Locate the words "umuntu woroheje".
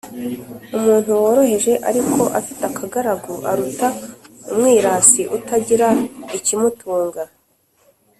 0.77-1.73